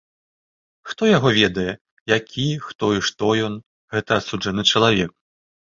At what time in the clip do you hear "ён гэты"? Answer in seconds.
3.51-4.11